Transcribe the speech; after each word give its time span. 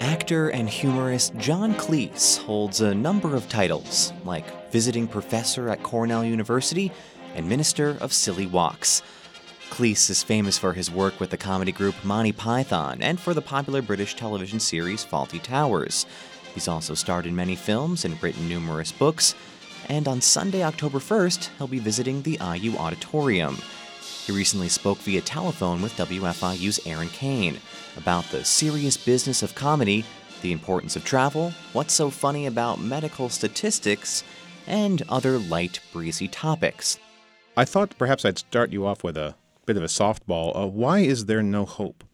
Actor 0.00 0.50
and 0.50 0.68
humorist 0.68 1.34
John 1.38 1.74
Cleese 1.74 2.38
holds 2.38 2.80
a 2.80 2.94
number 2.94 3.34
of 3.34 3.48
titles, 3.48 4.12
like 4.24 4.70
visiting 4.70 5.08
professor 5.08 5.68
at 5.68 5.82
Cornell 5.82 6.24
University 6.24 6.92
and 7.34 7.48
minister 7.48 7.96
of 8.00 8.12
silly 8.12 8.46
walks. 8.46 9.02
Cleese 9.70 10.08
is 10.08 10.22
famous 10.22 10.56
for 10.56 10.72
his 10.72 10.90
work 10.90 11.18
with 11.18 11.30
the 11.30 11.36
comedy 11.36 11.72
group 11.72 11.96
Monty 12.04 12.30
Python 12.30 12.98
and 13.02 13.18
for 13.18 13.34
the 13.34 13.42
popular 13.42 13.82
British 13.82 14.14
television 14.14 14.60
series 14.60 15.04
Fawlty 15.04 15.42
Towers. 15.42 16.06
He's 16.54 16.68
also 16.68 16.94
starred 16.94 17.26
in 17.26 17.34
many 17.34 17.56
films 17.56 18.04
and 18.04 18.22
written 18.22 18.48
numerous 18.48 18.92
books, 18.92 19.34
and 19.88 20.06
on 20.06 20.20
Sunday, 20.20 20.62
October 20.62 20.98
1st, 20.98 21.50
he'll 21.58 21.66
be 21.66 21.78
visiting 21.80 22.22
the 22.22 22.38
IU 22.40 22.76
Auditorium. 22.76 23.58
He 24.28 24.34
recently 24.36 24.68
spoke 24.68 24.98
via 24.98 25.22
telephone 25.22 25.80
with 25.80 25.96
WFIU's 25.96 26.78
Aaron 26.84 27.08
Kane 27.08 27.58
about 27.96 28.24
the 28.24 28.44
serious 28.44 28.94
business 28.94 29.42
of 29.42 29.54
comedy, 29.54 30.04
the 30.42 30.52
importance 30.52 30.96
of 30.96 31.04
travel, 31.06 31.54
what's 31.72 31.94
so 31.94 32.10
funny 32.10 32.44
about 32.44 32.78
medical 32.78 33.30
statistics, 33.30 34.22
and 34.66 35.02
other 35.08 35.38
light, 35.38 35.80
breezy 35.94 36.28
topics. 36.28 36.98
I 37.56 37.64
thought 37.64 37.96
perhaps 37.96 38.26
I'd 38.26 38.36
start 38.36 38.70
you 38.70 38.86
off 38.86 39.02
with 39.02 39.16
a 39.16 39.34
bit 39.64 39.78
of 39.78 39.82
a 39.82 39.86
softball. 39.86 40.54
Uh, 40.54 40.66
why 40.66 40.98
is 40.98 41.24
there 41.24 41.42
no 41.42 41.64
hope? 41.64 42.04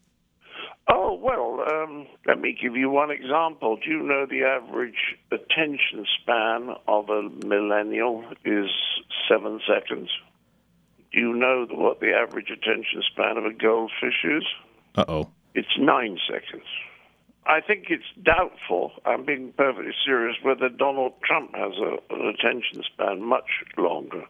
Oh, 0.87 1.19
well, 1.21 1.65
um, 1.69 2.07
let 2.25 2.39
me 2.39 2.57
give 2.57 2.77
you 2.77 2.89
one 2.89 3.11
example. 3.11 3.75
Do 3.75 3.91
you 3.91 4.01
know 4.01 4.25
the 4.25 4.43
average 4.43 5.17
attention 5.33 6.05
span 6.21 6.75
of 6.87 7.09
a 7.09 7.23
millennial 7.45 8.23
is 8.45 8.69
seven 9.27 9.59
seconds? 9.67 10.09
Do 11.15 11.21
you 11.21 11.33
know 11.33 11.65
what 11.71 12.01
the 12.01 12.11
average 12.11 12.49
attention 12.49 13.01
span 13.09 13.37
of 13.37 13.45
a 13.45 13.53
goldfish 13.53 14.25
is? 14.25 14.43
Uh 14.95 15.05
oh. 15.07 15.29
It's 15.53 15.77
nine 15.79 16.19
seconds. 16.29 16.67
I 17.45 17.61
think 17.61 17.85
it's 17.89 18.03
doubtful, 18.21 18.91
I'm 19.05 19.23
being 19.23 19.53
perfectly 19.55 19.93
serious, 20.05 20.35
whether 20.41 20.67
Donald 20.67 21.13
Trump 21.23 21.55
has 21.55 21.71
a, 21.77 22.13
an 22.13 22.27
attention 22.27 22.83
span 22.83 23.23
much 23.23 23.63
longer 23.77 24.25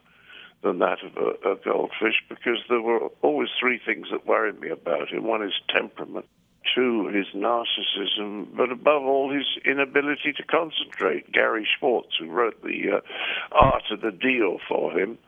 than 0.62 0.78
that 0.78 0.98
of 1.02 1.16
a, 1.16 1.52
a 1.52 1.56
goldfish 1.56 2.22
because 2.28 2.58
there 2.68 2.82
were 2.82 3.08
always 3.22 3.48
three 3.58 3.80
things 3.84 4.06
that 4.12 4.26
worried 4.26 4.60
me 4.60 4.68
about 4.68 5.08
him. 5.08 5.24
One 5.24 5.42
is 5.42 5.54
temperament, 5.74 6.26
two, 6.72 7.08
his 7.08 7.26
narcissism, 7.34 8.54
but 8.54 8.70
above 8.70 9.02
all, 9.02 9.32
his 9.32 9.46
inability 9.64 10.34
to 10.36 10.44
concentrate. 10.44 11.32
Gary 11.32 11.66
Schwartz, 11.78 12.16
who 12.20 12.30
wrote 12.30 12.62
the 12.62 12.98
uh, 12.98 13.00
Art 13.52 13.84
of 13.90 14.02
the 14.02 14.12
Deal 14.12 14.58
for 14.68 14.92
him, 14.92 15.18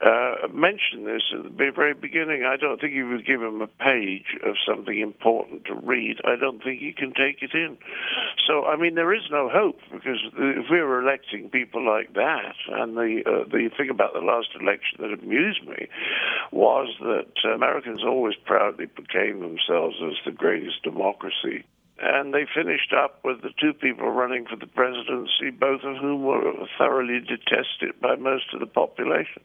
uh, 0.00 0.48
mentioned 0.52 1.06
this 1.06 1.22
at 1.34 1.42
the 1.42 1.72
very 1.74 1.94
beginning. 1.94 2.44
I 2.44 2.56
don't 2.56 2.80
think 2.80 2.94
you 2.94 3.08
would 3.08 3.26
give 3.26 3.42
him 3.42 3.60
a 3.60 3.66
page 3.66 4.36
of 4.44 4.54
something 4.66 4.98
important 4.98 5.64
to 5.66 5.74
read. 5.74 6.18
I 6.24 6.36
don't 6.36 6.62
think 6.62 6.80
he 6.80 6.92
can 6.92 7.12
take 7.12 7.42
it 7.42 7.54
in. 7.54 7.78
So, 8.46 8.64
I 8.64 8.76
mean, 8.76 8.94
there 8.94 9.12
is 9.12 9.22
no 9.30 9.48
hope 9.48 9.80
because 9.92 10.18
if 10.36 10.66
we 10.70 10.80
were 10.80 11.02
electing 11.02 11.50
people 11.50 11.84
like 11.84 12.14
that, 12.14 12.54
and 12.68 12.96
the 12.96 13.22
uh, 13.26 13.48
the 13.48 13.70
thing 13.76 13.90
about 13.90 14.14
the 14.14 14.20
last 14.20 14.48
election 14.60 14.98
that 15.00 15.12
amused 15.12 15.66
me 15.66 15.88
was 16.52 16.88
that 17.00 17.50
Americans 17.52 18.02
always 18.04 18.34
proudly 18.44 18.86
proclaim 18.86 19.40
themselves 19.40 19.96
as 20.02 20.14
the 20.24 20.32
greatest 20.32 20.82
democracy 20.82 21.64
and 22.00 22.32
they 22.32 22.46
finished 22.54 22.92
up 22.92 23.20
with 23.24 23.42
the 23.42 23.50
two 23.60 23.72
people 23.72 24.10
running 24.10 24.46
for 24.46 24.56
the 24.56 24.66
presidency, 24.66 25.50
both 25.50 25.82
of 25.82 25.96
whom 25.96 26.22
were 26.22 26.52
thoroughly 26.78 27.20
detested 27.20 28.00
by 28.00 28.14
most 28.16 28.54
of 28.54 28.60
the 28.60 28.66
population. 28.66 29.42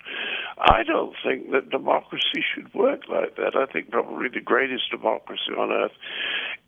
I 0.59 0.83
don't 0.83 1.15
think 1.23 1.51
that 1.51 1.69
democracy 1.69 2.43
should 2.53 2.73
work 2.73 3.01
like 3.09 3.35
that. 3.37 3.55
I 3.55 3.71
think 3.71 3.89
probably 3.89 4.29
the 4.29 4.41
greatest 4.41 4.91
democracy 4.91 5.51
on 5.57 5.71
earth 5.71 5.97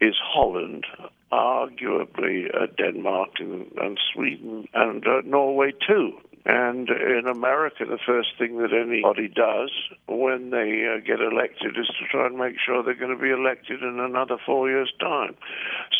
is 0.01 0.15
Holland, 0.21 0.85
arguably 1.31 2.47
uh, 2.53 2.67
Denmark 2.77 3.29
and, 3.39 3.71
and, 3.77 3.99
Sweden, 4.13 4.67
and 4.73 5.05
uh, 5.05 5.21
Norway 5.23 5.71
too. 5.87 6.13
And 6.45 6.87
in 6.89 7.25
America, 7.27 7.85
the 7.85 7.97
first 8.05 8.37
thing 8.37 8.59
that 8.59 8.71
anybody 8.71 9.27
does 9.27 9.71
when 10.07 10.51
they 10.51 10.85
uh, 10.85 11.01
get 11.01 11.19
elected 11.19 11.75
is 11.75 11.87
to 11.87 12.05
try 12.11 12.27
and 12.27 12.37
make 12.37 12.57
sure 12.63 12.83
they're 12.83 12.93
going 12.93 13.15
to 13.15 13.21
be 13.21 13.31
elected 13.31 13.81
in 13.81 13.99
another 13.99 14.37
four 14.45 14.69
years' 14.69 14.93
time. 14.99 15.35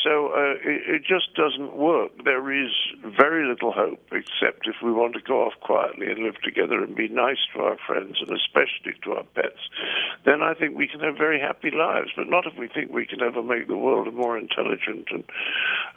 So 0.04 0.30
uh, 0.38 0.54
it, 0.62 1.02
it, 1.02 1.02
just 1.02 1.34
doesn't 1.34 1.76
work. 1.76 2.12
There 2.24 2.54
is 2.54 2.70
very 3.18 3.50
little 3.50 3.72
hope, 3.72 4.06
except 4.12 4.68
if 4.68 4.76
we 4.84 4.92
want 4.92 5.16
to 5.16 5.22
go 5.22 5.46
off 5.46 5.54
quietly 5.62 6.12
and 6.12 6.20
live 6.20 6.40
together 6.44 6.84
and 6.84 6.96
be 6.96 7.08
nice 7.08 7.42
to 7.56 7.62
our 7.62 7.78
friends 7.88 8.18
and 8.22 8.30
especially 8.30 8.94
to 9.04 9.14
our 9.14 9.26
pets. 9.34 9.66
Then 10.26 10.44
I 10.44 10.54
think 10.54 10.78
we 10.78 10.88
can 10.88 11.00
have 11.00 11.18
very 11.18 11.40
happy 11.40 11.72
lives, 11.72 12.12
but 12.16 12.30
not 12.30 12.46
if 12.46 12.54
we 12.58 12.68
think 12.68 12.92
we 12.92 13.08
can 13.08 13.24
ever 13.24 13.42
make 13.42 13.68
the 13.68 13.78
world 13.78 14.08
a 14.08 14.12
more 14.12 14.38
intelligent 14.38 15.08
and 15.10 15.24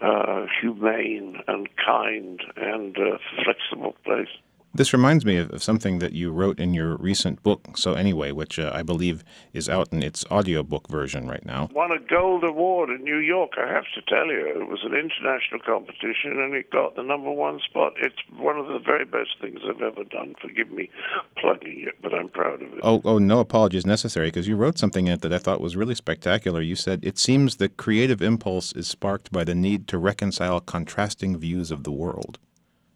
uh, 0.00 0.47
humane 0.60 1.42
and 1.47 1.69
kind 1.76 2.41
and 2.56 2.97
uh, 2.97 3.19
flexible 3.44 3.94
place. 4.04 4.28
This 4.78 4.92
reminds 4.92 5.24
me 5.24 5.38
of, 5.38 5.60
something 5.60 5.98
that 5.98 6.12
you 6.12 6.30
wrote 6.30 6.60
in 6.60 6.72
your 6.72 6.96
recent 6.98 7.42
book, 7.42 7.76
So 7.76 7.94
Anyway, 7.94 8.30
which 8.30 8.60
uh, 8.60 8.70
I 8.72 8.84
believe 8.84 9.24
is 9.52 9.68
out 9.68 9.92
in 9.92 10.04
its 10.04 10.24
audiobook 10.30 10.86
version 10.86 11.26
right 11.26 11.44
now. 11.44 11.68
Won 11.74 11.90
a 11.90 11.98
gold 11.98 12.44
award 12.44 12.88
in 12.90 13.02
New 13.02 13.18
York, 13.18 13.54
I 13.58 13.66
have 13.66 13.86
to 13.96 14.02
tell 14.02 14.26
you. 14.26 14.46
It 14.46 14.68
was 14.68 14.84
an 14.84 14.94
international 14.94 15.58
competition 15.66 16.38
and 16.40 16.54
it 16.54 16.70
got 16.70 16.94
the 16.94 17.02
number 17.02 17.32
one 17.32 17.58
spot. 17.58 17.94
It's 18.00 18.14
one 18.36 18.56
of 18.56 18.68
the 18.68 18.78
very 18.78 19.04
best 19.04 19.30
things 19.40 19.58
I've 19.68 19.82
ever 19.82 20.04
done. 20.04 20.36
Forgive 20.40 20.70
me 20.70 20.90
plugging 21.38 21.84
it, 21.88 22.00
but 22.00 22.14
I'm 22.14 22.28
proud 22.28 22.62
of 22.62 22.72
it. 22.72 22.78
Oh, 22.84 23.02
oh 23.04 23.18
no 23.18 23.40
apologies 23.40 23.84
necessary 23.84 24.28
because 24.28 24.46
you 24.46 24.54
wrote 24.54 24.78
something 24.78 25.08
in 25.08 25.14
it 25.14 25.22
that 25.22 25.32
I 25.32 25.38
thought 25.38 25.60
was 25.60 25.74
really 25.74 25.96
spectacular. 25.96 26.60
You 26.60 26.76
said, 26.76 27.04
It 27.04 27.18
seems 27.18 27.56
the 27.56 27.68
creative 27.68 28.22
impulse 28.22 28.72
is 28.74 28.86
sparked 28.86 29.32
by 29.32 29.42
the 29.42 29.56
need 29.56 29.88
to 29.88 29.98
reconcile 29.98 30.60
contrasting 30.60 31.36
views 31.36 31.72
of 31.72 31.82
the 31.82 31.90
world. 31.90 32.38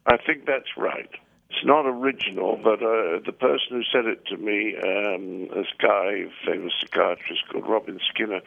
I 0.06 0.16
think 0.16 0.46
that's 0.46 0.76
right. 0.76 1.10
It's 1.52 1.66
not 1.66 1.84
original, 1.84 2.56
but 2.56 2.82
uh, 2.82 3.20
the 3.24 3.36
person 3.38 3.68
who 3.70 3.82
said 3.92 4.06
it 4.06 4.24
to 4.26 4.38
me, 4.38 4.74
um, 4.74 5.48
this 5.54 5.68
guy, 5.78 6.24
famous 6.46 6.72
psychiatrist 6.80 7.42
called 7.50 7.68
Robin 7.68 8.00
Skynner, 8.08 8.40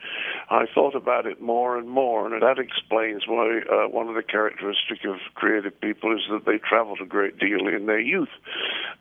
I 0.50 0.66
thought 0.74 0.96
about 0.96 1.24
it 1.24 1.40
more 1.40 1.78
and 1.78 1.88
more, 1.88 2.26
and 2.26 2.42
that 2.42 2.58
explains 2.58 3.22
why 3.28 3.60
uh, 3.60 3.88
one 3.88 4.08
of 4.08 4.16
the 4.16 4.24
characteristics 4.24 5.04
of 5.04 5.16
creative 5.34 5.80
people 5.80 6.12
is 6.16 6.22
that 6.30 6.46
they 6.46 6.58
traveled 6.58 7.00
a 7.00 7.06
great 7.06 7.38
deal 7.38 7.68
in 7.68 7.86
their 7.86 8.00
youth, 8.00 8.34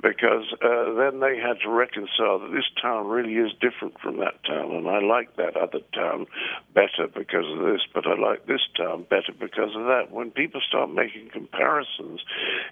because 0.04 0.54
uh, 0.62 0.94
then 0.94 1.20
they 1.20 1.38
had 1.42 1.60
to 1.64 1.70
reconcile 1.70 2.38
that 2.40 2.52
this 2.54 2.70
town 2.80 3.08
really 3.08 3.34
is 3.34 3.52
different 3.60 4.00
from 4.00 4.18
that 4.20 4.38
town, 4.46 4.72
and 4.72 4.88
I 4.88 5.00
like 5.00 5.36
that 5.38 5.58
other 5.58 5.80
town 5.94 6.28
better 6.76 7.08
because 7.14 7.50
of 7.52 7.66
this, 7.66 7.82
but 7.92 8.06
I 8.06 8.14
like 8.14 8.46
this 8.46 8.62
town 8.78 9.08
better 9.10 9.34
because 9.34 9.76
of 9.76 9.86
that. 9.88 10.12
When 10.12 10.30
people 10.30 10.62
start 10.62 10.92
making 10.94 11.32
comparisons, 11.34 12.22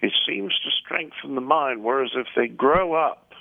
it 0.04 0.14
seems 0.28 0.54
to 0.64 0.70
strengthen 0.86 1.23
the 1.28 1.42
mind. 1.42 1.84
Whereas 1.84 2.12
if 2.16 2.28
they 2.36 2.48
grow 2.48 2.94
up 2.94 3.34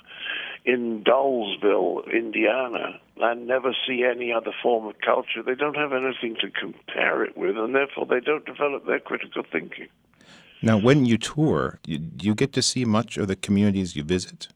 in 0.65 1.03
Dullsville, 1.03 2.11
Indiana, 2.11 2.99
and 3.17 3.47
never 3.47 3.75
see 3.85 4.03
any 4.03 4.31
other 4.31 4.51
form 4.61 4.87
of 4.87 4.95
culture, 5.03 5.43
they 5.45 5.55
don't 5.55 5.75
have 5.75 5.93
anything 5.93 6.35
to 6.41 6.49
compare 6.49 7.23
it 7.23 7.37
with, 7.37 7.57
and 7.57 7.75
therefore 7.75 8.05
they 8.05 8.19
don't 8.19 8.45
develop 8.45 8.85
their 8.85 8.99
critical 8.99 9.43
thinking. 9.51 9.87
Now, 10.61 10.77
when 10.77 11.05
you 11.05 11.17
tour, 11.17 11.79
do 11.83 11.99
you 12.21 12.33
get 12.33 12.53
to 12.53 12.61
see 12.61 12.85
much 12.85 13.17
of 13.17 13.27
the 13.27 13.35
communities 13.35 13.95
you 13.97 14.03
visit? 14.03 14.47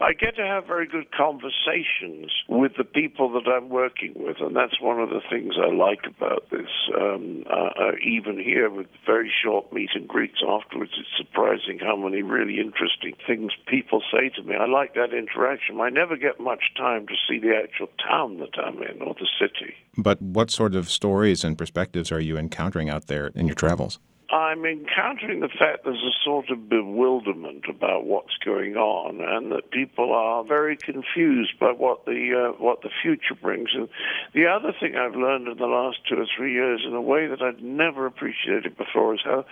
I 0.00 0.12
get 0.12 0.36
to 0.36 0.46
have 0.46 0.66
very 0.66 0.86
good 0.86 1.10
conversations 1.12 2.32
with 2.48 2.72
the 2.76 2.84
people 2.84 3.32
that 3.32 3.48
I'm 3.48 3.68
working 3.68 4.12
with, 4.16 4.36
and 4.40 4.54
that's 4.54 4.80
one 4.80 5.00
of 5.00 5.10
the 5.10 5.20
things 5.30 5.54
I 5.56 5.72
like 5.72 6.06
about 6.06 6.50
this. 6.50 6.70
Um, 6.96 7.44
uh, 7.48 7.70
uh, 7.78 7.92
even 8.02 8.38
here, 8.38 8.70
with 8.70 8.86
very 9.06 9.32
short 9.42 9.72
meet 9.72 9.90
and 9.94 10.08
greets 10.08 10.42
afterwards, 10.46 10.92
it's 10.98 11.08
surprising 11.16 11.78
how 11.78 11.96
many 11.96 12.22
really 12.22 12.58
interesting 12.60 13.14
things 13.26 13.52
people 13.66 14.02
say 14.12 14.30
to 14.30 14.42
me. 14.42 14.56
I 14.56 14.66
like 14.66 14.94
that 14.94 15.12
interaction. 15.12 15.80
I 15.80 15.90
never 15.90 16.16
get 16.16 16.40
much 16.40 16.72
time 16.76 17.06
to 17.06 17.14
see 17.28 17.38
the 17.38 17.54
actual 17.56 17.88
town 18.06 18.38
that 18.38 18.58
I'm 18.58 18.82
in 18.82 19.02
or 19.02 19.14
the 19.14 19.28
city. 19.38 19.74
But 19.96 20.20
what 20.20 20.50
sort 20.50 20.74
of 20.74 20.90
stories 20.90 21.44
and 21.44 21.56
perspectives 21.56 22.10
are 22.10 22.20
you 22.20 22.36
encountering 22.36 22.90
out 22.90 23.06
there 23.06 23.28
in 23.28 23.46
your 23.46 23.54
travels? 23.54 23.98
I'm 24.34 24.64
encountering 24.64 25.38
the 25.38 25.48
fact 25.48 25.84
there's 25.84 26.02
a 26.02 26.24
sort 26.24 26.50
of 26.50 26.68
bewilderment 26.68 27.66
about 27.70 28.04
what's 28.04 28.36
going 28.44 28.74
on, 28.74 29.20
and 29.20 29.52
that 29.52 29.70
people 29.70 30.12
are 30.12 30.42
very 30.42 30.76
confused 30.76 31.56
by 31.60 31.70
what 31.70 32.04
the 32.04 32.50
uh, 32.50 32.60
what 32.60 32.82
the 32.82 32.90
future 33.00 33.36
brings. 33.40 33.68
And 33.74 33.88
the 34.34 34.46
other 34.48 34.72
thing 34.80 34.96
I've 34.96 35.14
learned 35.14 35.46
in 35.46 35.56
the 35.56 35.66
last 35.66 35.98
two 36.08 36.16
or 36.16 36.26
three 36.36 36.52
years, 36.52 36.82
in 36.84 36.94
a 36.94 37.00
way 37.00 37.28
that 37.28 37.42
I'd 37.42 37.62
never 37.62 38.06
appreciated 38.06 38.76
before, 38.76 39.14
is 39.14 39.20
how 39.22 39.44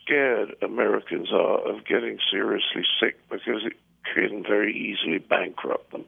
scared 0.00 0.54
Americans 0.62 1.28
are 1.30 1.58
of 1.68 1.84
getting 1.84 2.16
seriously 2.30 2.84
sick 2.98 3.16
because 3.28 3.60
it 3.66 3.74
can 4.12 4.42
very 4.42 4.72
easily 4.72 5.18
bankrupt 5.18 5.92
them. 5.92 6.04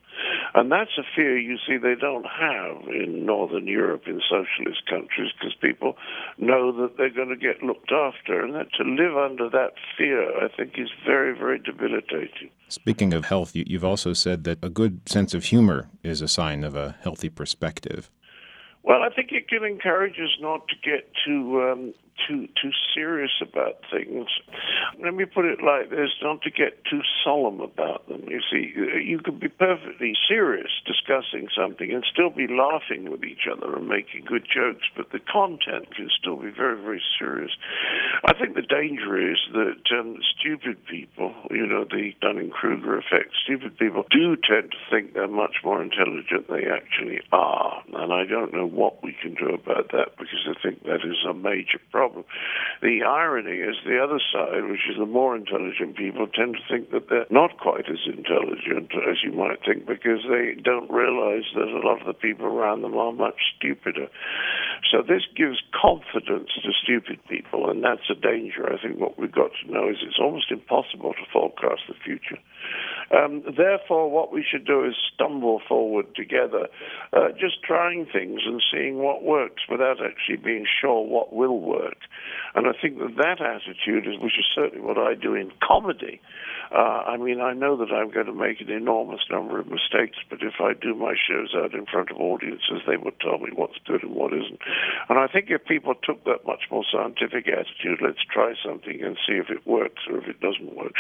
And 0.55 0.71
that's 0.71 0.97
a 0.99 1.03
fear 1.15 1.39
you 1.39 1.57
see 1.67 1.77
they 1.77 1.95
don't 1.95 2.27
have 2.27 2.89
in 2.89 3.27
Northern 3.27 3.67
Europe, 3.67 4.03
in 4.07 4.21
socialist 4.29 4.87
countries, 4.89 5.33
because 5.39 5.55
people 5.61 5.97
know 6.39 6.73
that 6.81 6.97
they're 6.97 7.11
going 7.11 7.29
to 7.29 7.37
get 7.37 7.63
looked 7.63 7.93
after. 7.93 8.43
And 8.43 8.55
that 8.55 8.73
to 8.79 8.85
live 8.85 9.17
under 9.17 9.49
that 9.51 9.73
fear, 9.97 10.45
I 10.45 10.49
think, 10.57 10.75
is 10.79 10.91
very, 11.05 11.37
very 11.37 11.59
debilitating. 11.59 12.51
Speaking 12.69 13.13
of 13.13 13.27
health, 13.27 13.53
you've 13.55 13.85
also 13.85 14.13
said 14.13 14.45
that 14.45 14.59
a 14.63 14.69
good 14.69 15.09
sense 15.09 15.35
of 15.35 15.45
humor 15.45 15.89
is 16.03 16.23
a 16.23 16.29
sign 16.29 16.65
of 16.65 16.75
a 16.75 16.97
healthy 17.03 17.29
perspective. 17.29 18.11
Well, 18.83 19.03
I 19.03 19.11
think 19.11 19.33
it 19.33 19.49
can 19.49 19.65
encourage 19.65 20.15
us 20.15 20.37
not 20.41 20.69
to 20.69 20.75
get 20.83 21.11
too 21.27 21.61
um, 21.61 21.95
too 22.27 22.49
too 22.61 22.71
serious 22.95 23.33
about 23.41 23.81
things. 23.91 24.27
Let 25.03 25.15
me 25.15 25.25
put 25.25 25.45
it 25.45 25.59
like 25.63 25.91
this: 25.91 26.11
not 26.23 26.43
to 26.43 26.51
get 26.51 26.85
too 26.85 27.03
solemn 27.25 27.61
about 27.61 28.09
them. 28.09 28.25
You 28.29 28.41
see, 28.51 28.73
you 29.05 29.19
can 29.19 29.39
be 29.39 29.49
perfectly 29.49 30.15
serious 30.29 30.71
discussing 30.87 31.49
something 31.57 31.93
and 31.93 32.05
still 32.11 32.31
be 32.31 32.47
laughing 32.49 33.11
with 33.11 33.25
each 33.25 33.47
other 33.51 33.77
and 33.77 33.89
making 33.89 34.25
good 34.27 34.47
jokes, 34.47 34.87
but 34.97 35.13
the 35.13 35.21
content 35.21 35.95
can 35.95 36.09
still 36.19 36.37
be 36.37 36.51
very 36.51 36.81
very 36.81 37.03
serious. 37.19 37.51
I 38.25 38.33
think 38.35 38.55
the 38.55 38.63
danger 38.63 39.19
is 39.21 39.39
that 39.53 39.83
um, 39.99 40.19
stupid 40.39 40.85
people, 40.87 41.35
you 41.51 41.67
know, 41.67 41.85
the 41.85 42.13
Dunning 42.21 42.51
Kruger 42.51 42.99
effect, 42.99 43.35
stupid 43.45 43.77
people 43.79 44.05
do 44.11 44.37
tend 44.37 44.73
to 44.73 44.79
think 44.91 45.15
they're 45.15 45.29
much 45.29 45.57
more 45.65 45.83
intelligent 45.83 46.49
than 46.49 46.57
they 46.57 46.67
actually 46.67 47.21
are, 47.33 47.83
and 47.93 48.13
I 48.13 48.25
don't 48.25 48.53
know 48.53 48.67
what 48.67 49.03
we 49.03 49.15
can 49.21 49.35
do 49.35 49.55
about 49.55 49.93
that 49.93 50.17
because 50.19 50.47
I 50.49 50.55
think 50.63 50.85
that 50.85 51.05
is 51.05 51.25
a 51.29 51.35
major 51.35 51.81
problem 51.91 52.06
problem. 52.07 52.25
The 52.83 53.03
irony 53.03 53.59
is 53.59 53.77
the 53.85 53.99
other 54.03 54.21
side, 54.33 54.65
which 54.69 54.89
is 54.91 54.99
the 54.99 55.07
more 55.07 55.37
intelligent 55.37 55.97
people, 55.97 56.27
tend 56.27 56.57
to 56.57 56.63
think 56.71 56.91
that 56.91 57.09
they're 57.09 57.27
not 57.31 57.59
quite 57.59 57.89
as 57.89 57.99
intelligent 58.07 58.93
as 59.09 59.17
you 59.25 59.33
might 59.33 59.59
think 59.65 59.87
because 59.87 60.21
they 60.29 60.61
don't 60.63 60.91
realize 60.91 61.45
that 61.55 61.69
a 61.69 61.83
lot 61.87 62.01
of 62.01 62.07
the 62.07 62.15
people 62.15 62.47
around 62.47 62.83
them 62.83 62.97
are 62.97 63.13
much 63.13 63.57
stupider. 63.57 64.09
So 64.91 65.03
this 65.03 65.23
gives 65.37 65.63
confidence 65.73 66.51
to 66.63 66.71
stupid 66.83 67.21
people, 67.29 67.71
and 67.71 67.83
that's 67.83 68.09
a 68.11 68.15
danger. 68.15 68.73
I 68.73 68.81
think 68.81 68.99
what 68.99 69.19
we've 69.19 69.33
got 69.33 69.51
to 69.63 69.73
know 69.73 69.89
is 69.89 69.97
it's 70.03 70.19
almost 70.21 70.51
impossible 70.51 71.15
to 71.15 71.25
forecast 71.33 71.83
the 71.89 71.95
future. 72.05 72.39
Um, 73.11 73.43
therefore, 73.57 74.11
what 74.11 74.33
we 74.33 74.45
should 74.45 74.67
do 74.67 74.85
is 74.85 74.95
stumble 75.15 75.61
forward 75.69 76.15
together, 76.15 76.67
uh, 77.13 77.29
just 77.39 77.63
trying 77.63 78.07
things 78.07 78.41
and 78.45 78.63
seeing 78.73 78.99
what 78.99 79.23
works 79.23 79.63
without 79.71 79.99
actually 80.05 80.37
being 80.37 80.67
sure 80.81 81.07
what 81.07 81.33
will 81.33 81.61
work. 81.61 81.99
And 82.55 82.67
I 82.67 82.73
think 82.81 82.99
that 82.99 83.17
that 83.17 83.41
attitude 83.41 84.07
is, 84.07 84.19
which 84.21 84.39
is 84.39 84.47
certainly 84.55 84.85
what 84.85 84.99
I 84.99 85.15
do 85.15 85.35
in 85.35 85.53
comedy. 85.63 86.21
Uh, 86.73 87.07
I 87.07 87.17
mean, 87.17 87.41
I 87.41 87.53
know 87.53 87.77
that 87.77 87.93
I'm 87.93 88.11
going 88.11 88.27
to 88.27 88.35
make 88.35 88.61
an 88.61 88.71
enormous 88.71 89.21
number 89.31 89.61
of 89.61 89.69
mistakes, 89.69 90.19
but 90.29 90.41
if 90.43 90.55
I 90.61 90.73
do 90.75 90.95
my 90.95 91.15
shows 91.15 91.55
out 91.55 91.75
in 91.75 91.87
front 91.87 92.11
of 92.11 92.17
audiences, 92.17 92.83
they 92.89 92.97
would 92.97 93.21
tell 93.21 93.39
me 93.39 93.51
what's 93.55 93.79
good 93.87 94.03
and 94.03 94.15
what 94.15 94.33
isn't. 94.33 94.59
And 95.09 95.19
I 95.19 95.27
think 95.27 95.47
if 95.51 95.65
people 95.65 95.95
took 95.95 96.25
that 96.25 96.47
much 96.47 96.65
more 96.71 96.85
scientific 96.91 97.47
attitude, 97.49 98.01
let's 98.03 98.25
try 98.33 98.55
something 98.65 99.03
and 99.03 99.17
see 99.27 99.35
if 99.35 99.51
it 99.51 99.67
works 99.67 100.03
or 100.11 100.19
if 100.19 100.29
it 100.29 100.41
doesn't 100.41 100.75
work. 100.75 100.93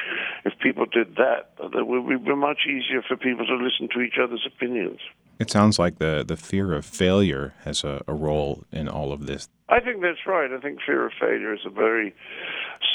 If 0.45 0.53
people 0.61 0.87
did 0.87 1.17
that, 1.17 1.51
it 1.59 1.87
would 1.87 2.25
be 2.25 2.35
much 2.35 2.67
easier 2.67 3.03
for 3.03 3.17
people 3.17 3.47
to 3.47 3.57
listen 3.57 3.89
to 3.95 4.01
each 4.01 4.19
other's 4.23 4.47
opinions. 4.47 5.01
It 5.39 5.51
sounds 5.51 5.79
like 5.79 5.99
the, 5.99 6.25
the 6.27 6.37
fear 6.37 6.73
of 6.73 6.87
failure 6.87 7.55
has 7.65 7.85
a, 7.85 8.03
a 8.07 8.15
role 8.15 8.65
in 8.73 8.89
all 8.89 9.13
of 9.13 9.27
this. 9.27 9.49
I 9.69 9.81
think 9.81 10.01
that's 10.01 10.27
right. 10.27 10.51
I 10.51 10.61
think 10.61 10.79
fear 10.87 11.07
of 11.07 11.13
failure 11.21 11.53
is 11.53 11.67
a 11.67 11.71
very 11.71 12.15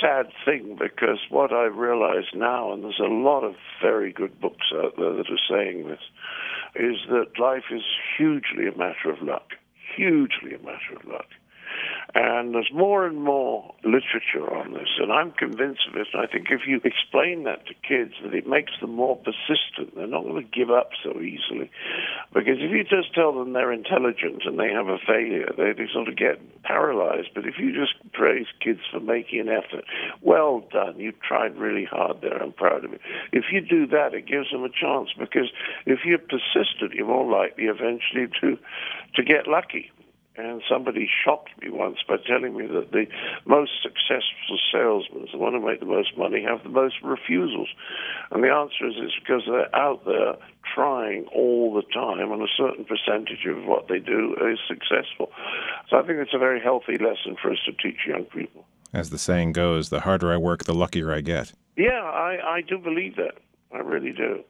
sad 0.01 0.27
thing 0.45 0.77
because 0.79 1.19
what 1.29 1.51
I 1.51 1.65
realize 1.65 2.25
now, 2.33 2.71
and 2.73 2.83
there's 2.83 2.99
a 2.99 3.11
lot 3.11 3.43
of 3.43 3.55
very 3.81 4.11
good 4.11 4.39
books 4.39 4.71
out 4.73 4.95
there 4.97 5.13
that 5.13 5.29
are 5.29 5.47
saying 5.49 5.87
this, 5.87 5.99
is 6.75 6.97
that 7.09 7.39
life 7.39 7.65
is 7.71 7.83
hugely 8.17 8.67
a 8.67 8.77
matter 8.77 9.11
of 9.11 9.21
luck. 9.21 9.51
Hugely 9.95 10.53
a 10.55 10.59
matter 10.59 10.95
of 10.95 11.05
luck. 11.05 11.27
And 12.13 12.53
there's 12.53 12.71
more 12.73 13.05
and 13.05 13.21
more 13.21 13.73
literature 13.83 14.53
on 14.53 14.73
this, 14.73 14.89
and 14.99 15.11
I'm 15.11 15.31
convinced 15.31 15.87
of 15.87 15.95
it. 15.95 16.07
And 16.13 16.21
I 16.21 16.27
think 16.27 16.47
if 16.49 16.61
you 16.67 16.81
explain 16.83 17.43
that 17.43 17.65
to 17.67 17.73
kids, 17.87 18.13
that 18.23 18.33
it 18.33 18.47
makes 18.47 18.73
them 18.81 18.93
more 18.95 19.15
persistent. 19.15 19.95
They're 19.95 20.07
not 20.07 20.23
going 20.23 20.43
to 20.43 20.49
give 20.49 20.69
up 20.69 20.89
so 21.03 21.21
easily. 21.21 21.71
Because 22.33 22.57
if 22.59 22.71
you 22.71 22.83
just 22.83 23.13
tell 23.15 23.31
them 23.33 23.53
they're 23.53 23.71
intelligent 23.71 24.43
and 24.45 24.59
they 24.59 24.69
have 24.69 24.87
a 24.87 24.97
failure, 25.07 25.51
they, 25.57 25.71
they 25.71 25.87
sort 25.93 26.09
of 26.09 26.17
get 26.17 26.41
paralyzed. 26.63 27.29
But 27.33 27.45
if 27.45 27.55
you 27.57 27.71
just 27.71 27.93
praise 28.11 28.47
kids 28.59 28.81
for 28.91 28.99
making 28.99 29.39
an 29.39 29.49
effort, 29.49 29.85
well 30.21 30.67
done, 30.71 30.99
you 30.99 31.13
tried 31.25 31.57
really 31.57 31.85
hard 31.85 32.21
there, 32.21 32.41
I'm 32.41 32.51
proud 32.51 32.83
of 32.83 32.91
you. 32.91 32.99
If 33.31 33.45
you 33.51 33.61
do 33.61 33.87
that, 33.87 34.13
it 34.13 34.25
gives 34.27 34.51
them 34.51 34.63
a 34.63 34.69
chance 34.69 35.09
because 35.17 35.49
if 35.85 35.99
you're 36.03 36.19
persistent, 36.19 36.93
you're 36.93 37.07
more 37.07 37.29
likely 37.29 37.65
eventually 37.65 38.27
to 38.41 38.57
to 39.15 39.23
get 39.23 39.47
lucky. 39.47 39.91
And 40.41 40.63
somebody 40.67 41.07
shocked 41.23 41.51
me 41.61 41.69
once 41.69 41.97
by 42.07 42.15
telling 42.25 42.57
me 42.57 42.65
that 42.65 42.91
the 42.91 43.05
most 43.45 43.71
successful 43.83 44.57
salesmen, 44.73 45.27
the 45.31 45.37
one 45.37 45.53
who 45.53 45.63
make 45.63 45.79
the 45.79 45.85
most 45.85 46.17
money, 46.17 46.41
have 46.41 46.63
the 46.63 46.69
most 46.69 46.95
refusals. 47.03 47.69
And 48.31 48.43
the 48.43 48.49
answer 48.49 48.87
is 48.87 48.95
it's 48.97 49.13
because 49.19 49.43
they're 49.45 49.75
out 49.75 50.03
there 50.05 50.33
trying 50.73 51.25
all 51.27 51.73
the 51.73 51.83
time, 51.93 52.31
and 52.31 52.41
a 52.41 52.47
certain 52.57 52.85
percentage 52.85 53.45
of 53.45 53.65
what 53.65 53.87
they 53.87 53.99
do 53.99 54.35
is 54.51 54.57
successful. 54.67 55.31
So 55.89 55.97
I 55.97 56.01
think 56.01 56.17
it's 56.17 56.33
a 56.33 56.39
very 56.39 56.59
healthy 56.59 56.97
lesson 56.97 57.37
for 57.39 57.51
us 57.51 57.59
to 57.65 57.73
teach 57.73 58.07
young 58.07 58.25
people. 58.25 58.65
As 58.93 59.11
the 59.11 59.19
saying 59.19 59.53
goes, 59.53 59.89
the 59.89 60.01
harder 60.01 60.33
I 60.33 60.37
work, 60.37 60.63
the 60.63 60.73
luckier 60.73 61.13
I 61.13 61.21
get. 61.21 61.53
Yeah, 61.77 62.01
I, 62.01 62.57
I 62.57 62.61
do 62.61 62.79
believe 62.79 63.15
that. 63.17 63.35
I 63.71 63.77
really 63.77 64.11
do. 64.11 64.43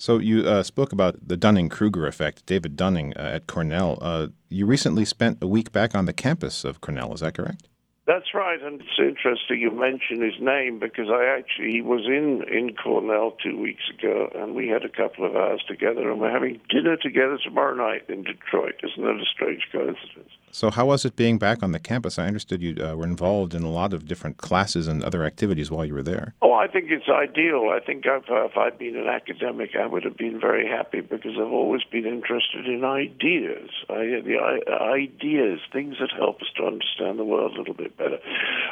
So 0.00 0.18
you 0.18 0.46
uh, 0.46 0.62
spoke 0.62 0.92
about 0.92 1.16
the 1.26 1.36
Dunning-Kruger 1.36 2.06
effect, 2.06 2.46
David 2.46 2.76
Dunning 2.76 3.14
uh, 3.16 3.20
at 3.34 3.48
Cornell. 3.48 3.98
Uh, 4.00 4.28
you 4.48 4.64
recently 4.64 5.04
spent 5.04 5.38
a 5.42 5.46
week 5.48 5.72
back 5.72 5.94
on 5.94 6.06
the 6.06 6.12
campus 6.12 6.64
of 6.64 6.80
Cornell. 6.80 7.12
Is 7.14 7.20
that 7.20 7.34
correct? 7.34 7.68
That's 8.08 8.32
right, 8.32 8.58
and 8.62 8.80
it's 8.80 8.98
interesting 8.98 9.60
you 9.60 9.70
mention 9.70 10.22
his 10.22 10.40
name 10.40 10.78
because 10.78 11.10
I 11.10 11.26
actually 11.26 11.72
he 11.72 11.82
was 11.82 12.06
in 12.06 12.42
in 12.48 12.74
Cornell 12.74 13.32
two 13.32 13.60
weeks 13.60 13.82
ago, 13.98 14.30
and 14.34 14.54
we 14.54 14.66
had 14.66 14.82
a 14.82 14.88
couple 14.88 15.26
of 15.26 15.36
hours 15.36 15.62
together, 15.68 16.10
and 16.10 16.18
we're 16.18 16.30
having 16.30 16.58
dinner 16.70 16.96
together 16.96 17.36
tomorrow 17.44 17.74
night 17.74 18.08
in 18.08 18.22
Detroit. 18.22 18.76
Isn't 18.82 19.04
that 19.04 19.20
a 19.20 19.26
strange 19.30 19.68
coincidence? 19.70 20.30
So, 20.52 20.70
how 20.70 20.86
was 20.86 21.04
it 21.04 21.16
being 21.16 21.36
back 21.36 21.62
on 21.62 21.72
the 21.72 21.78
campus? 21.78 22.18
I 22.18 22.26
understood 22.26 22.62
you 22.62 22.82
uh, 22.82 22.94
were 22.94 23.04
involved 23.04 23.54
in 23.54 23.62
a 23.62 23.70
lot 23.70 23.92
of 23.92 24.06
different 24.06 24.38
classes 24.38 24.88
and 24.88 25.04
other 25.04 25.22
activities 25.22 25.70
while 25.70 25.84
you 25.84 25.92
were 25.92 26.02
there. 26.02 26.32
Oh, 26.40 26.47
I 26.58 26.66
think 26.66 26.90
it's 26.90 27.08
ideal. 27.08 27.70
I 27.72 27.78
think 27.78 28.04
if, 28.04 28.28
uh, 28.28 28.46
if 28.46 28.56
I'd 28.56 28.78
been 28.78 28.96
an 28.96 29.06
academic, 29.06 29.70
I 29.80 29.86
would 29.86 30.02
have 30.02 30.16
been 30.16 30.40
very 30.40 30.66
happy 30.66 31.00
because 31.00 31.32
I've 31.38 31.52
always 31.52 31.84
been 31.84 32.04
interested 32.04 32.66
in 32.66 32.84
ideas. 32.84 33.70
I, 33.88 34.20
the 34.26 34.38
ideas, 34.68 35.60
things 35.72 35.96
that 36.00 36.10
help 36.18 36.42
us 36.42 36.48
to 36.56 36.64
understand 36.66 37.18
the 37.18 37.24
world 37.24 37.54
a 37.54 37.58
little 37.58 37.74
bit 37.74 37.96
better. 37.96 38.18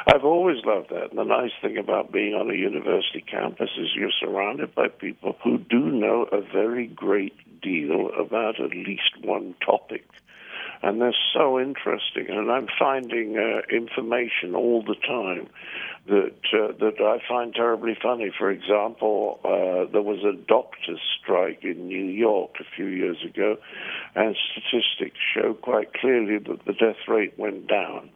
I've 0.05 0.25
always 0.25 0.65
loved 0.65 0.89
that. 0.89 1.11
And 1.11 1.17
the 1.17 1.23
nice 1.23 1.55
thing 1.61 1.77
about 1.77 2.11
being 2.11 2.33
on 2.33 2.49
a 2.49 2.55
university 2.55 3.21
campus 3.21 3.69
is 3.77 3.95
you're 3.95 4.11
surrounded 4.19 4.75
by 4.75 4.89
people 4.89 5.37
who 5.41 5.57
do 5.57 5.79
know 5.79 6.27
a 6.29 6.41
very 6.41 6.87
great 6.87 7.35
deal 7.61 8.09
about 8.19 8.59
at 8.59 8.71
least 8.71 9.15
one 9.23 9.55
topic 9.65 10.03
and 10.81 11.01
they're 11.01 11.15
so 11.33 11.59
interesting. 11.59 12.27
And 12.29 12.51
I'm 12.51 12.67
finding 12.79 13.37
uh, 13.37 13.61
information 13.75 14.55
all 14.55 14.83
the 14.83 14.95
time 14.95 15.49
that 16.07 16.39
uh, 16.53 16.71
that 16.79 17.01
I 17.01 17.17
find 17.27 17.53
terribly 17.53 17.97
funny. 18.01 18.31
For 18.37 18.49
example, 18.49 19.39
uh, 19.43 19.91
there 19.91 20.01
was 20.01 20.23
a 20.23 20.35
doctors' 20.47 20.99
strike 21.21 21.63
in 21.63 21.87
New 21.87 22.05
York 22.05 22.51
a 22.59 22.75
few 22.75 22.85
years 22.85 23.17
ago, 23.25 23.57
and 24.15 24.35
statistics 24.51 25.19
show 25.33 25.53
quite 25.53 25.93
clearly 25.93 26.37
that 26.39 26.65
the 26.65 26.73
death 26.73 27.07
rate 27.07 27.37
went 27.37 27.67
down. 27.67 28.09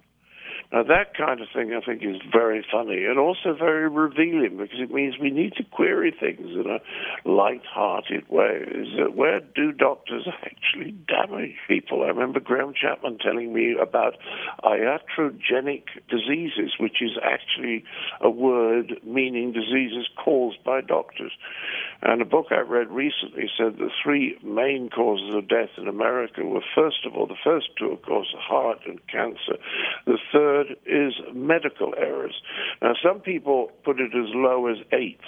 Now, 0.71 0.83
that 0.83 1.17
kind 1.17 1.41
of 1.41 1.47
thing 1.53 1.73
I 1.73 1.85
think 1.85 2.01
is 2.01 2.21
very 2.31 2.65
funny 2.71 3.03
and 3.03 3.19
also 3.19 3.53
very 3.57 3.89
revealing 3.89 4.57
because 4.57 4.79
it 4.79 4.91
means 4.91 5.15
we 5.19 5.29
need 5.29 5.53
to 5.55 5.63
query 5.63 6.15
things 6.17 6.39
in 6.39 6.65
a 6.65 7.29
light-hearted 7.29 8.29
way. 8.29 8.63
Is 8.67 8.87
that 8.97 9.15
where 9.15 9.41
do 9.41 9.73
doctors 9.73 10.27
actually 10.43 10.91
damage 10.91 11.55
people? 11.67 12.03
I 12.03 12.07
remember 12.07 12.39
Graham 12.39 12.73
Chapman 12.73 13.17
telling 13.17 13.53
me 13.53 13.75
about 13.81 14.15
iatrogenic 14.63 15.83
diseases, 16.09 16.73
which 16.79 17.01
is 17.01 17.11
actually 17.21 17.83
a 18.21 18.29
word 18.29 18.93
meaning 19.03 19.51
diseases 19.51 20.07
caused 20.23 20.63
by 20.63 20.79
doctors. 20.79 21.33
And 22.01 22.21
a 22.21 22.25
book 22.25 22.47
I 22.51 22.61
read 22.61 22.89
recently 22.89 23.49
said 23.57 23.77
the 23.77 23.91
three 24.03 24.37
main 24.41 24.89
causes 24.89 25.35
of 25.35 25.47
death 25.47 25.69
in 25.77 25.87
America 25.87 26.43
were, 26.43 26.63
first 26.73 27.05
of 27.05 27.13
all, 27.15 27.27
the 27.27 27.35
first 27.43 27.67
two, 27.77 27.91
of 27.91 28.01
course, 28.01 28.33
heart 28.37 28.79
and 28.87 28.99
cancer. 29.07 29.57
The 30.05 30.17
third 30.31 30.60
third 30.63 30.77
is 30.85 31.13
medical 31.33 31.93
errors. 31.97 32.41
Now, 32.81 32.93
some 33.03 33.19
people 33.19 33.71
put 33.83 33.99
it 33.99 34.11
as 34.15 34.29
low 34.33 34.67
as 34.67 34.77
eighth. 34.91 35.19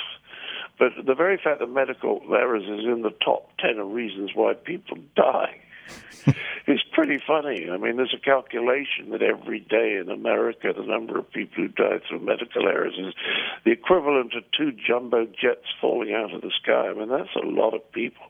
But 0.80 1.06
the 1.06 1.16
very 1.16 1.40
fact 1.42 1.60
that 1.60 1.68
medical 1.68 2.22
errors 2.32 2.64
is 2.64 2.86
in 2.86 3.04
the 3.04 3.14
top 3.24 3.50
10 3.60 3.78
of 3.78 3.92
reasons 3.92 4.32
why 4.34 4.54
people 4.54 4.98
die 5.16 5.60
is 6.68 6.80
pretty 6.94 7.20
funny. 7.28 7.70
I 7.70 7.78
mean, 7.78 7.98
there's 7.98 8.16
a 8.18 8.24
calculation 8.24 9.12
that 9.12 9.22
every 9.22 9.60
day 9.60 10.00
in 10.02 10.10
America, 10.10 10.74
the 10.76 10.86
number 10.86 11.20
of 11.20 11.32
people 11.32 11.64
who 11.64 11.68
die 11.68 12.00
through 12.08 12.22
medical 12.22 12.68
errors 12.68 12.96
is 12.98 13.14
the 13.66 13.72
equivalent 13.72 14.34
of 14.34 14.44
two 14.58 14.72
jumbo 14.72 15.26
jets 15.26 15.68
falling 15.82 16.14
out 16.14 16.34
of 16.34 16.42
the 16.42 16.52
sky. 16.62 16.88
I 16.90 16.94
mean, 16.94 17.10
that's 17.10 17.36
a 17.36 17.46
lot 17.46 17.74
of 17.74 17.92
people. 17.92 18.26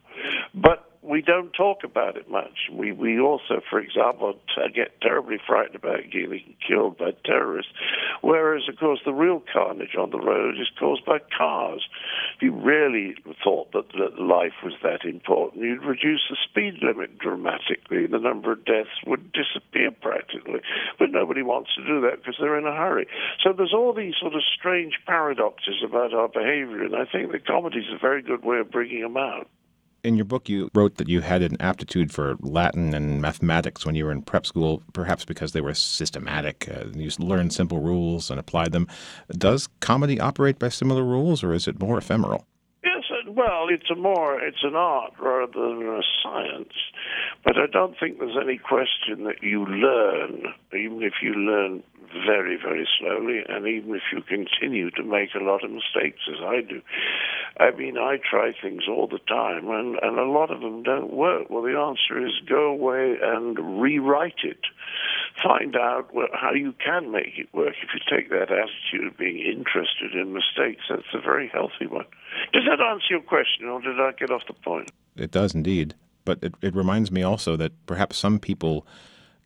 But 0.54 0.93
we 1.04 1.22
don't 1.22 1.52
talk 1.52 1.84
about 1.84 2.16
it 2.16 2.30
much. 2.30 2.70
We 2.72 2.92
we 2.92 3.20
also, 3.20 3.62
for 3.70 3.80
example, 3.80 4.36
get 4.74 5.02
terribly 5.02 5.38
frightened 5.46 5.76
about 5.76 6.04
getting 6.12 6.56
killed 6.66 6.98
by 6.98 7.12
terrorists, 7.26 7.72
whereas 8.22 8.64
of 8.70 8.80
course 8.80 9.00
the 9.06 9.14
real 9.14 9.44
carnage 9.52 9.96
on 10.00 10.12
the 10.12 10.20
road 10.20 10.56
is 10.56 10.70
caused 10.80 11.06
by 11.06 11.20
cars. 11.38 11.86
If 12.36 12.42
you 12.42 12.54
really 12.54 13.16
thought 13.44 13.72
that, 13.74 13.92
that 13.94 14.20
life 14.20 14.54
was 14.64 14.74
that 14.84 15.04
important, 15.04 15.64
you'd 15.64 15.84
reduce 15.84 16.22
the 16.30 16.38
speed 16.50 16.82
limit 16.82 17.20
dramatically. 17.20 18.08
The 18.08 18.20
number 18.20 18.54
of 18.54 18.66
deaths 18.66 19.04
would 19.06 19.34
disappear 19.34 19.92
practically. 19.92 20.62
But 20.98 21.12
nobody 21.12 21.42
wants 21.42 21.76
to 21.76 21.86
do 21.86 22.02
that 22.02 22.18
because 22.18 22.36
they're 22.40 22.58
in 22.58 22.66
a 22.66 22.76
hurry. 22.76 23.08
So 23.44 23.52
there's 23.52 23.74
all 23.74 23.94
these 23.94 24.16
sort 24.20 24.36
of 24.36 24.42
strange 24.58 24.94
paradoxes 25.06 25.84
about 25.86 26.14
our 26.14 26.30
behavior, 26.30 26.84
and 26.84 26.96
I 26.96 27.06
think 27.06 27.32
the 27.32 27.40
comedy 27.40 27.80
is 27.80 27.94
a 27.94 28.00
very 28.00 28.22
good 28.22 28.44
way 28.44 28.60
of 28.60 28.72
bringing 28.72 29.02
them 29.02 29.18
out 29.18 29.50
in 30.04 30.16
your 30.16 30.26
book, 30.26 30.50
you 30.50 30.70
wrote 30.74 30.96
that 30.98 31.08
you 31.08 31.22
had 31.22 31.42
an 31.42 31.58
aptitude 31.60 32.12
for 32.12 32.36
Latin 32.42 32.94
and 32.94 33.22
mathematics 33.22 33.86
when 33.86 33.96
you 33.96 34.06
were 34.06 34.12
in 34.12 34.22
prep 34.22 34.46
school, 34.46 34.84
perhaps 34.94 35.24
because 35.26 35.54
they 35.54 35.62
were 35.62 35.74
systematic. 35.74 36.70
Uh, 36.70 36.86
you 36.94 37.10
learned 37.20 37.54
simple 37.54 37.80
rules 37.80 38.30
and 38.30 38.40
applied 38.40 38.72
them. 38.74 38.88
Does 39.32 39.70
comedy 39.80 40.20
operate 40.20 40.60
by 40.60 40.70
similar 40.70 41.04
rules, 41.04 41.44
or 41.44 41.54
is 41.54 41.68
it 41.68 41.80
more 41.80 41.98
ephemeral? 41.98 42.46
Well, 43.64 43.74
it's 43.74 43.90
a 43.90 43.96
more 43.96 44.42
it's 44.42 44.64
an 44.64 44.76
art 44.76 45.14
rather 45.22 45.54
than 45.54 45.88
a 45.88 46.02
science. 46.22 46.74
But 47.46 47.56
I 47.56 47.68
don't 47.72 47.96
think 47.98 48.20
there's 48.20 48.36
any 48.36 48.58
question 48.58 49.24
that 49.24 49.42
you 49.42 49.66
learn, 49.66 50.48
even 50.74 51.02
if 51.02 51.14
you 51.22 51.32
learn 51.32 51.82
very, 52.28 52.58
very 52.62 52.86
slowly, 53.00 53.40
and 53.48 53.66
even 53.66 53.96
if 53.96 54.02
you 54.12 54.22
continue 54.22 54.92
to 54.92 55.04
make 55.04 55.30
a 55.34 55.42
lot 55.42 55.64
of 55.64 55.72
mistakes, 55.72 56.20
as 56.28 56.44
I 56.44 56.60
do. 56.60 56.82
I 57.58 57.72
mean, 57.72 57.98
I 57.98 58.18
try 58.18 58.52
things 58.52 58.84
all 58.90 59.08
the 59.08 59.24
time, 59.30 59.70
and, 59.70 59.98
and 60.02 60.20
a 60.20 60.26
lot 60.30 60.52
of 60.52 60.60
them 60.60 60.84
don't 60.84 61.14
work. 61.14 61.50
Well, 61.50 61.64
the 61.64 61.80
answer 61.80 62.20
is 62.20 62.34
go 62.48 62.66
away 62.66 63.16
and 63.22 63.82
rewrite 63.82 64.44
it. 64.44 64.60
Find 65.42 65.78
out 65.78 66.10
how 66.34 66.52
you 66.52 66.74
can 66.84 67.12
make 67.12 67.38
it 67.38 67.48
work. 67.54 67.76
If 67.82 67.90
you 67.94 68.02
take 68.12 68.30
that 68.30 68.52
attitude 68.52 69.08
of 69.08 69.18
being 69.18 69.40
interested 69.40 70.14
in 70.14 70.34
mistakes, 70.34 70.84
that's 70.90 71.14
a 71.14 71.22
very 71.22 71.48
healthy 71.48 71.88
one. 71.88 72.06
Does 72.54 72.64
that 72.70 72.82
answer 72.82 73.06
your 73.10 73.22
question, 73.22 73.68
or 73.68 73.82
did 73.82 74.00
I 74.00 74.12
get 74.18 74.32
off 74.32 74.44
the 74.48 74.54
point? 74.54 74.92
It 75.16 75.32
does 75.32 75.54
indeed. 75.54 75.96
But 76.26 76.40
it, 76.42 76.56
it 76.62 76.76
reminds 76.76 77.12
me 77.12 77.24
also 77.24 77.56
that 77.58 77.74
perhaps 77.86 78.18
some 78.18 78.40
people 78.40 78.86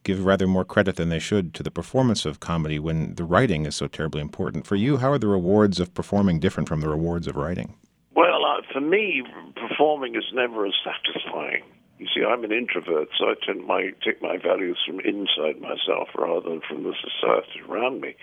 give 0.04 0.24
rather 0.24 0.48
more 0.48 0.64
credit 0.64 0.96
than 0.96 1.10
they 1.10 1.20
should 1.20 1.54
to 1.54 1.64
the 1.64 1.72
performance 1.72 2.26
of 2.26 2.40
comedy 2.40 2.80
when 2.80 3.16
the 3.16 3.24
writing 3.24 3.66
is 3.66 3.76
so 3.76 3.88
terribly 3.88 4.22
important. 4.22 4.66
For 4.66 4.76
you, 4.76 4.98
how 4.98 5.12
are 5.12 5.18
the 5.18 5.28
rewards 5.28 5.80
of 5.80 5.94
performing 5.94 6.40
different 6.40 6.70
from 6.70 6.82
the 6.82 6.90
rewards 6.90 7.28
of 7.28 7.36
writing? 7.36 7.76
Well, 8.16 8.46
uh, 8.46 8.62
for 8.72 8.80
me, 8.80 9.24
performing 9.56 10.16
is 10.16 10.24
never 10.34 10.66
as 10.66 10.74
satisfying. 10.84 11.64
You 12.00 12.06
see, 12.14 12.24
I'm 12.24 12.44
an 12.44 12.52
introvert, 12.52 13.10
so 13.18 13.26
I 13.26 13.34
tend 13.44 13.66
my 13.66 13.90
take 14.06 14.22
my 14.22 14.38
values 14.38 14.78
from 14.86 15.00
inside 15.00 15.60
myself 15.60 16.10
rather 16.16 16.48
than 16.48 16.62
from 16.68 16.84
the 16.84 16.94
society 17.02 17.62
around 17.68 18.02
me. 18.02 18.16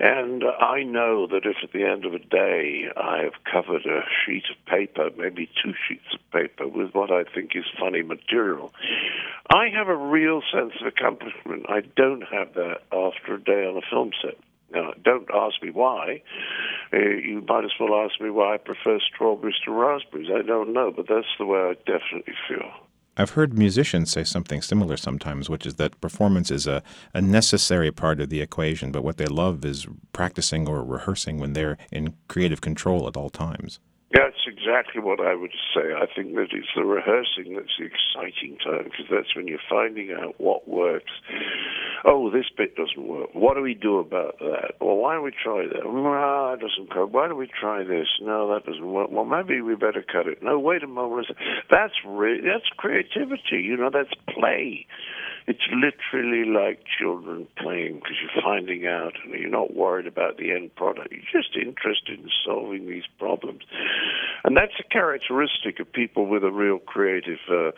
And 0.00 0.42
I 0.44 0.82
know 0.82 1.26
that 1.26 1.44
if 1.44 1.56
at 1.62 1.72
the 1.72 1.84
end 1.84 2.06
of 2.06 2.14
a 2.14 2.18
day 2.18 2.88
I 2.96 3.18
have 3.24 3.34
covered 3.44 3.84
a 3.84 4.00
sheet 4.24 4.44
of 4.50 4.64
paper, 4.64 5.10
maybe 5.14 5.50
two 5.62 5.74
sheets 5.86 6.06
of 6.14 6.20
paper, 6.32 6.66
with 6.66 6.94
what 6.94 7.10
I 7.10 7.24
think 7.24 7.50
is 7.54 7.66
funny 7.78 8.02
material, 8.02 8.72
I 9.54 9.68
have 9.68 9.88
a 9.88 9.96
real 9.96 10.40
sense 10.50 10.72
of 10.80 10.86
accomplishment. 10.86 11.66
I 11.68 11.82
don't 11.96 12.22
have 12.22 12.54
that 12.54 12.78
after 12.90 13.34
a 13.34 13.42
day 13.42 13.66
on 13.66 13.76
a 13.76 13.82
film 13.90 14.12
set. 14.22 14.38
Now, 14.72 14.92
don't 15.04 15.28
ask 15.34 15.62
me 15.62 15.70
why. 15.70 16.22
Uh, 16.94 16.98
you 16.98 17.44
might 17.46 17.66
as 17.66 17.72
well 17.78 18.02
ask 18.02 18.18
me 18.22 18.30
why 18.30 18.54
I 18.54 18.56
prefer 18.56 19.00
strawberries 19.00 19.56
to 19.66 19.70
raspberries. 19.70 20.30
I 20.34 20.40
don't 20.40 20.72
know, 20.72 20.92
but 20.96 21.08
that's 21.08 21.26
the 21.38 21.44
way 21.44 21.58
I 21.58 21.74
definitely 21.74 22.34
feel. 22.48 22.72
I've 23.20 23.30
heard 23.32 23.58
musicians 23.58 24.10
say 24.10 24.24
something 24.24 24.62
similar 24.62 24.96
sometimes, 24.96 25.50
which 25.50 25.66
is 25.66 25.74
that 25.74 26.00
performance 26.00 26.50
is 26.50 26.66
a, 26.66 26.82
a 27.12 27.20
necessary 27.20 27.90
part 27.90 28.18
of 28.18 28.30
the 28.30 28.40
equation, 28.40 28.90
but 28.92 29.04
what 29.04 29.18
they 29.18 29.26
love 29.26 29.62
is 29.62 29.86
practicing 30.14 30.66
or 30.66 30.82
rehearsing 30.82 31.38
when 31.38 31.52
they're 31.52 31.76
in 31.92 32.14
creative 32.28 32.62
control 32.62 33.06
at 33.06 33.18
all 33.18 33.28
times. 33.28 33.78
Exactly 34.70 35.02
what 35.02 35.18
I 35.20 35.34
would 35.34 35.50
say. 35.74 35.92
I 35.94 36.06
think 36.14 36.34
that 36.36 36.48
it's 36.52 36.68
the 36.76 36.84
rehearsing 36.84 37.54
that's 37.56 37.74
the 37.78 37.86
exciting 37.90 38.56
time 38.58 38.84
because 38.84 39.06
that's 39.10 39.34
when 39.34 39.48
you're 39.48 39.58
finding 39.68 40.12
out 40.12 40.36
what 40.38 40.68
works. 40.68 41.10
Oh, 42.04 42.30
this 42.30 42.46
bit 42.56 42.76
doesn't 42.76 43.06
work. 43.06 43.30
What 43.34 43.54
do 43.54 43.62
we 43.62 43.74
do 43.74 43.98
about 43.98 44.38
that? 44.38 44.74
Well, 44.80 44.96
why 44.96 45.14
don't 45.14 45.24
we 45.24 45.32
try 45.32 45.66
that? 45.66 45.84
Well, 45.84 46.04
that 46.04 46.58
doesn't 46.60 46.96
work. 46.96 47.12
Why 47.12 47.26
don't 47.26 47.36
we 47.36 47.48
try 47.48 47.82
this? 47.82 48.06
No, 48.22 48.54
that 48.54 48.64
doesn't 48.64 48.92
work. 48.92 49.10
Well, 49.10 49.24
maybe 49.24 49.60
we 49.60 49.74
better 49.74 50.04
cut 50.06 50.28
it. 50.28 50.40
No, 50.40 50.58
wait 50.60 50.84
a 50.84 50.86
moment. 50.86 51.26
That's 51.68 51.94
re- 52.06 52.40
that's 52.40 52.68
creativity. 52.76 53.62
You 53.66 53.76
know, 53.76 53.90
that's 53.92 54.14
play. 54.32 54.86
It's 55.46 55.66
literally 55.72 56.48
like 56.48 56.84
children 56.98 57.48
playing 57.58 57.96
because 57.96 58.16
you're 58.22 58.42
finding 58.42 58.86
out 58.86 59.14
and 59.24 59.34
you're 59.34 59.50
not 59.50 59.74
worried 59.74 60.06
about 60.06 60.36
the 60.36 60.52
end 60.52 60.74
product. 60.76 61.10
You're 61.10 61.42
just 61.42 61.56
interested 61.56 62.20
in 62.20 62.28
solving 62.46 62.86
these 62.86 63.02
problems. 63.18 63.62
And 64.44 64.56
that's 64.56 64.72
a 64.78 64.88
characteristic 64.88 65.80
of 65.80 65.92
people 65.92 66.26
with 66.26 66.44
a 66.44 66.50
real 66.50 66.78
creative 66.78 67.38
uh, 67.50 67.70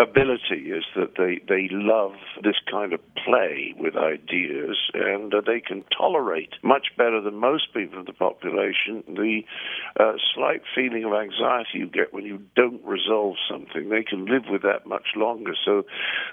ability 0.00 0.70
is 0.70 0.84
that 0.96 1.16
they, 1.16 1.40
they 1.48 1.68
love 1.70 2.12
this 2.42 2.56
kind 2.70 2.92
of 2.92 3.00
play 3.24 3.74
with 3.78 3.96
ideas 3.96 4.76
and 4.92 5.32
uh, 5.32 5.40
they 5.46 5.60
can 5.60 5.84
tolerate 5.96 6.54
much 6.62 6.88
better 6.96 7.20
than 7.20 7.34
most 7.34 7.72
people 7.72 7.98
in 7.98 8.04
the 8.04 8.12
population 8.12 9.02
the 9.08 9.42
uh, 9.98 10.12
slight 10.34 10.62
feeling 10.74 11.04
of 11.04 11.12
anxiety 11.12 11.78
you 11.78 11.88
get 11.88 12.12
when 12.12 12.24
you 12.24 12.40
don't 12.56 12.84
resolve 12.84 13.36
something. 13.48 13.88
They 13.88 14.02
can 14.02 14.26
live 14.26 14.44
with 14.50 14.62
that 14.62 14.86
much 14.86 15.08
longer. 15.16 15.52
So 15.64 15.84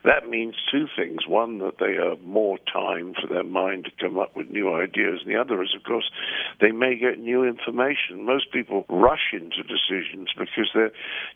that 0.04 0.28
means 0.28 0.56
two 0.72 0.88
things. 0.96 1.28
One, 1.28 1.60
that 1.60 1.78
they 1.80 1.94
have 1.96 2.22
more 2.22 2.58
time 2.72 3.14
for 3.20 3.32
their 3.32 3.44
mind 3.44 3.86
to 3.86 3.92
come 4.00 4.18
up 4.18 4.36
with 4.36 4.50
new 4.50 4.74
ideas. 4.74 5.22
And 5.24 5.34
the 5.34 5.40
other 5.40 5.62
is, 5.64 5.74
of 5.76 5.84
course, 5.84 6.10
they 6.60 6.72
may 6.72 6.98
get 6.98 7.20
new 7.20 7.44
information. 7.44 8.26
Most 8.26 8.52
people 8.52 8.86
rush 8.90 9.34
into 9.34 9.61
decisions 9.64 10.30
because 10.38 10.70
they 10.74 10.88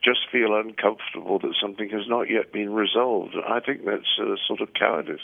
just 0.03 0.19
feel 0.31 0.55
uncomfortable 0.55 1.39
that 1.39 1.55
something 1.61 1.89
has 1.89 2.07
not 2.07 2.29
yet 2.29 2.51
been 2.51 2.73
resolved. 2.73 3.35
I 3.47 3.59
think 3.59 3.85
that's 3.85 4.19
a 4.19 4.35
sort 4.47 4.61
of 4.61 4.73
cowardice. 4.73 5.21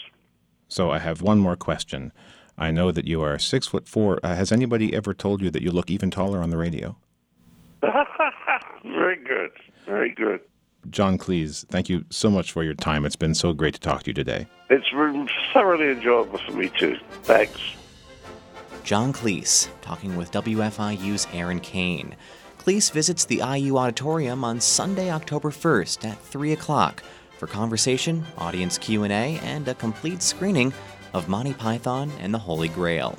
So 0.68 0.90
I 0.92 1.00
have 1.00 1.22
one 1.22 1.40
more 1.40 1.56
question. 1.56 2.12
I 2.58 2.72
know 2.72 2.92
that 2.92 3.06
you 3.06 3.22
are 3.22 3.40
six 3.40 3.68
foot 3.68 3.88
four. 3.88 4.20
Uh, 4.24 4.36
has 4.36 4.52
anybody 4.52 4.94
ever 4.94 5.14
told 5.14 5.42
you 5.42 5.50
that 5.52 5.62
you 5.62 5.72
look 5.72 5.90
even 5.90 6.12
taller 6.12 6.40
on 6.42 6.50
the 6.50 6.58
radio? 6.58 6.96
Very 8.84 9.18
good. 9.24 9.52
Very 9.86 10.14
good. 10.14 10.42
John 10.90 11.18
Cleese, 11.18 11.66
thank 11.68 11.90
you 11.90 12.06
so 12.10 12.30
much 12.30 12.52
for 12.52 12.64
your 12.64 12.74
time. 12.74 13.06
It's 13.06 13.16
been 13.16 13.36
so 13.36 13.54
great 13.54 13.74
to 13.76 13.80
talk 13.80 14.04
to 14.04 14.10
you 14.10 14.14
today. 14.14 14.48
It's 14.70 14.88
thoroughly 15.54 15.90
enjoyable 15.90 16.40
for 16.40 16.52
me, 16.54 16.72
too. 16.78 16.98
Thanks. 17.24 17.60
John 18.84 19.14
Cleese, 19.14 19.70
talking 19.82 20.16
with 20.16 20.32
WFIU's 20.32 21.28
Aaron 21.34 21.60
Kane. 21.60 22.16
Cleese 22.64 22.92
visits 22.92 23.26
the 23.26 23.42
IU 23.44 23.76
Auditorium 23.76 24.44
on 24.44 24.62
Sunday, 24.62 25.10
October 25.10 25.50
1st 25.50 26.08
at 26.08 26.20
3 26.20 26.54
o'clock 26.54 27.02
for 27.40 27.48
conversation, 27.48 28.24
audience 28.38 28.78
Q&A, 28.78 29.10
and 29.10 29.68
a 29.68 29.74
complete 29.74 30.22
screening 30.22 30.72
of 31.12 31.28
Monty 31.28 31.54
Python 31.54 32.12
and 32.20 32.32
the 32.32 32.38
Holy 32.38 32.68
Grail. 32.68 33.18